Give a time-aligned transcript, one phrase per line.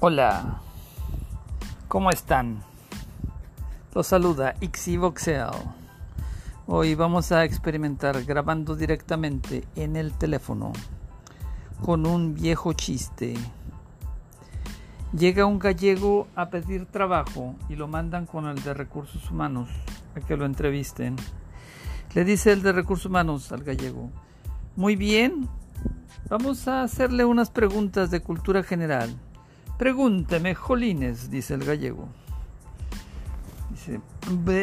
[0.00, 0.60] Hola,
[1.88, 2.62] ¿cómo están?
[3.92, 5.50] Los saluda Ixivoxel.
[6.68, 10.72] Hoy vamos a experimentar grabando directamente en el teléfono
[11.84, 13.34] con un viejo chiste.
[15.12, 19.68] Llega un gallego a pedir trabajo y lo mandan con el de recursos humanos
[20.14, 21.16] a que lo entrevisten.
[22.14, 24.12] Le dice el de recursos humanos al gallego,
[24.76, 25.48] muy bien,
[26.28, 29.18] vamos a hacerle unas preguntas de cultura general.
[29.78, 32.08] Pregúnteme, Jolines, dice el gallego.
[33.70, 34.00] Dice,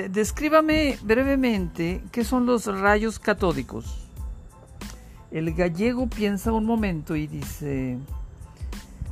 [0.09, 4.09] descríbame brevemente qué son los rayos catódicos.
[5.31, 7.97] El gallego piensa un momento y dice,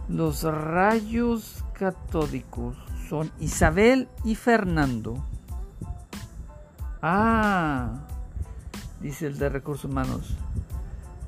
[0.09, 2.75] los rayos catódicos
[3.07, 5.25] son Isabel y Fernando.
[7.01, 8.05] Ah,
[8.99, 10.35] dice el de recursos humanos,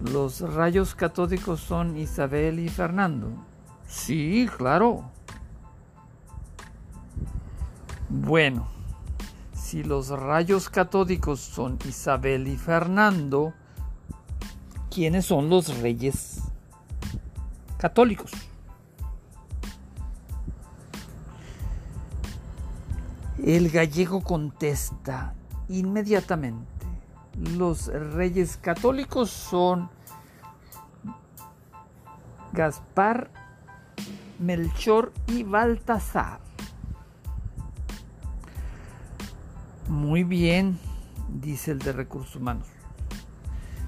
[0.01, 3.54] los rayos catódicos son Isabel y Fernando.
[3.87, 5.09] Sí, claro.
[8.09, 8.67] Bueno,
[9.53, 13.53] si los rayos catódicos son Isabel y Fernando,
[14.89, 16.41] ¿quiénes son los reyes
[17.77, 18.31] católicos?
[23.43, 25.35] El gallego contesta
[25.67, 26.87] inmediatamente,
[27.57, 29.89] los reyes católicos son
[32.53, 33.29] Gaspar
[34.39, 36.39] Melchor y Baltasar.
[39.87, 40.79] Muy bien,
[41.29, 42.67] dice el de recursos humanos.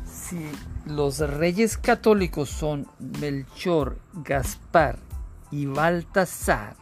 [0.06, 0.40] Si
[0.86, 5.00] los reyes católicos son Melchor, Gaspar
[5.52, 6.76] y Baltasar,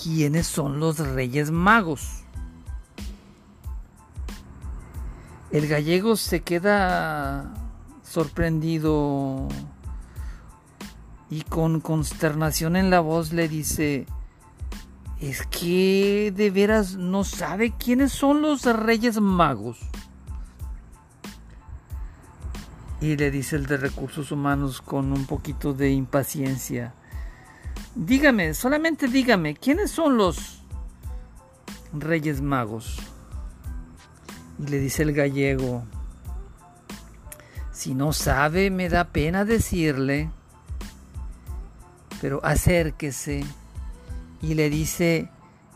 [0.00, 2.24] ¿quiénes son los reyes magos?
[5.50, 7.54] El gallego se queda
[8.02, 9.48] sorprendido
[11.30, 14.06] y con consternación en la voz le dice,
[15.20, 19.78] es que de veras no sabe quiénes son los reyes magos.
[23.00, 26.94] Y le dice el de recursos humanos con un poquito de impaciencia,
[27.94, 30.64] dígame, solamente dígame, ¿quiénes son los
[31.92, 32.98] reyes magos?
[34.58, 35.84] Y le dice el gallego,
[37.70, 40.30] si no sabe, me da pena decirle
[42.20, 43.44] pero acérquese
[44.42, 45.28] y le dice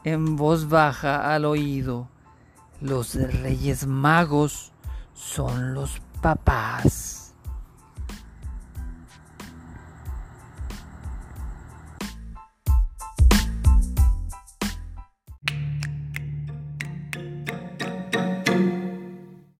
[0.05, 2.09] en voz baja al oído,
[2.81, 4.73] los reyes magos
[5.15, 7.22] son los papás.